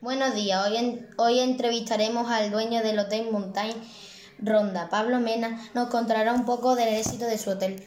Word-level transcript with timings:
Buenos 0.00 0.32
días, 0.32 0.64
hoy, 0.64 1.04
hoy 1.16 1.40
entrevistaremos 1.40 2.30
al 2.30 2.52
dueño 2.52 2.84
del 2.84 3.00
Hotel 3.00 3.32
Mountain 3.32 3.74
Ronda, 4.38 4.88
Pablo 4.88 5.18
Mena, 5.18 5.60
nos 5.74 5.88
contará 5.88 6.32
un 6.34 6.44
poco 6.44 6.76
del 6.76 6.94
éxito 6.94 7.24
de 7.24 7.36
su 7.36 7.50
hotel. 7.50 7.82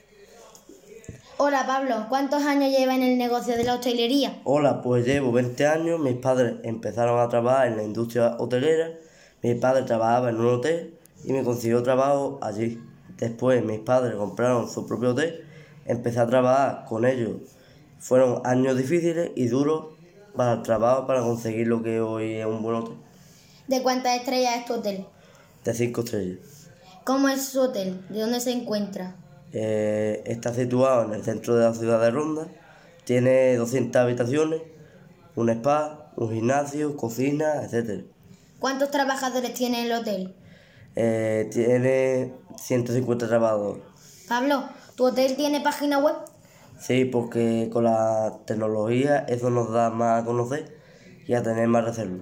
Hola 1.37 1.65
Pablo, 1.65 2.07
¿cuántos 2.09 2.43
años 2.43 2.69
lleva 2.69 2.95
en 2.95 3.03
el 3.03 3.17
negocio 3.17 3.55
de 3.55 3.63
la 3.63 3.75
hostelería? 3.75 4.41
Hola, 4.43 4.81
pues 4.81 5.05
llevo 5.05 5.31
20 5.31 5.65
años, 5.65 6.01
mis 6.01 6.17
padres 6.17 6.55
empezaron 6.63 7.17
a 7.17 7.29
trabajar 7.29 7.67
en 7.67 7.77
la 7.77 7.83
industria 7.83 8.35
hotelera, 8.39 8.89
mi 9.41 9.55
padre 9.55 9.83
trabajaba 9.83 10.31
en 10.31 10.35
un 10.35 10.47
hotel 10.47 10.93
y 11.23 11.31
me 11.31 11.45
consiguió 11.45 11.81
trabajo 11.81 12.39
allí. 12.41 12.77
Después 13.17 13.63
mis 13.63 13.79
padres 13.79 14.15
compraron 14.15 14.69
su 14.69 14.85
propio 14.85 15.11
hotel, 15.11 15.45
empecé 15.85 16.19
a 16.19 16.27
trabajar 16.27 16.83
con 16.89 17.05
ellos. 17.05 17.37
Fueron 17.99 18.41
años 18.43 18.75
difíciles 18.75 19.31
y 19.35 19.47
duros 19.47 20.00
para 20.35 20.53
el 20.53 20.61
trabajo 20.63 21.05
para 21.07 21.21
conseguir 21.21 21.67
lo 21.67 21.81
que 21.83 21.99
hoy 22.01 22.35
es 22.35 22.45
un 22.45 22.61
buen 22.61 22.77
hotel 22.77 22.97
¿De 23.67 23.81
cuántas 23.81 24.17
estrellas 24.17 24.57
es 24.57 24.65
tu 24.65 24.73
hotel? 24.73 25.05
de 25.63 25.73
5 25.73 26.01
estrellas. 26.01 26.69
¿Cómo 27.03 27.29
es 27.29 27.45
su 27.45 27.61
hotel? 27.61 28.03
¿De 28.09 28.19
dónde 28.19 28.39
se 28.39 28.51
encuentra? 28.51 29.15
Eh, 29.53 30.23
está 30.25 30.53
situado 30.53 31.05
en 31.05 31.13
el 31.13 31.23
centro 31.23 31.55
de 31.55 31.65
la 31.65 31.73
ciudad 31.73 32.01
de 32.01 32.09
Ronda, 32.11 32.47
tiene 33.05 33.55
200 33.55 33.95
habitaciones, 34.01 34.61
un 35.35 35.49
spa, 35.49 36.11
un 36.15 36.31
gimnasio, 36.31 36.97
cocina, 36.97 37.63
etcétera. 37.63 38.03
¿Cuántos 38.59 38.91
trabajadores 38.91 39.53
tiene 39.53 39.85
el 39.85 39.91
hotel? 39.91 40.35
Eh, 40.95 41.49
tiene 41.51 42.33
150 42.57 43.27
trabajadores. 43.27 43.83
Pablo, 44.27 44.63
¿tu 44.95 45.05
hotel 45.05 45.35
tiene 45.35 45.61
página 45.61 45.99
web? 45.99 46.15
Sí, 46.81 47.05
porque 47.05 47.69
con 47.71 47.83
la 47.83 48.39
tecnología 48.45 49.19
eso 49.29 49.51
nos 49.51 49.71
da 49.71 49.91
más 49.91 50.23
a 50.23 50.25
conocer 50.25 50.75
y 51.27 51.33
a 51.33 51.43
tener 51.43 51.67
más 51.67 51.85
reservas. 51.85 52.21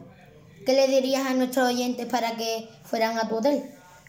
¿Qué 0.66 0.74
le 0.74 0.88
dirías 0.88 1.26
a 1.26 1.34
nuestros 1.34 1.70
oyentes 1.70 2.08
para 2.08 2.36
que 2.36 2.68
fueran 2.84 3.18
a 3.18 3.30
tu 3.30 3.38
hotel? 3.38 3.64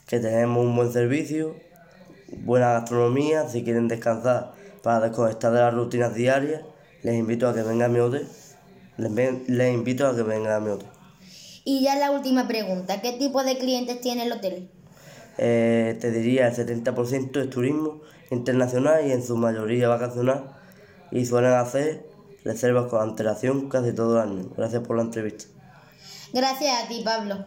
Que 0.08 0.18
tenemos 0.18 0.66
un 0.66 0.74
buen 0.74 0.92
servicio, 0.92 1.54
buena 2.38 2.72
gastronomía, 2.72 3.48
si 3.48 3.62
quieren 3.62 3.86
descansar 3.86 4.54
para 4.82 5.00
desconectar 5.00 5.52
de 5.52 5.60
las 5.60 5.72
rutinas 5.72 6.14
diarias, 6.14 6.62
les 7.02 7.14
invito 7.14 7.48
a 7.48 7.54
que 7.54 7.62
vengan 7.62 7.90
a 7.90 7.94
mi 7.94 8.00
hotel. 8.00 8.26
Les, 8.96 9.48
les 9.48 9.72
invito 9.72 10.08
a 10.08 10.16
que 10.16 10.22
vengan 10.22 10.52
a 10.52 10.60
mi 10.60 10.70
hotel. 10.70 10.88
Y 11.64 11.82
ya 11.82 11.94
la 11.94 12.10
última 12.10 12.48
pregunta, 12.48 13.00
¿qué 13.00 13.12
tipo 13.12 13.44
de 13.44 13.56
clientes 13.56 14.00
tiene 14.00 14.24
el 14.24 14.32
hotel? 14.32 14.68
Eh, 15.42 15.96
te 15.98 16.10
diría 16.10 16.48
el 16.48 16.54
70% 16.54 17.40
es 17.40 17.48
turismo 17.48 18.02
internacional 18.30 19.06
y 19.06 19.12
en 19.12 19.24
su 19.24 19.38
mayoría 19.38 19.88
vacacional 19.88 20.50
y 21.10 21.24
suelen 21.24 21.52
hacer 21.52 22.06
reservas 22.44 22.90
con 22.90 23.00
antelación 23.00 23.70
casi 23.70 23.94
todo 23.94 24.20
el 24.20 24.28
año. 24.28 24.50
Gracias 24.54 24.86
por 24.86 24.96
la 24.96 25.02
entrevista. 25.02 25.46
Gracias 26.34 26.84
a 26.84 26.88
ti, 26.88 27.00
Pablo. 27.02 27.46